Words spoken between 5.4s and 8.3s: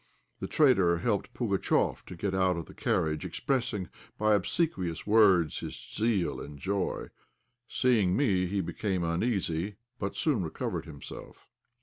his zeal and joy. Seeing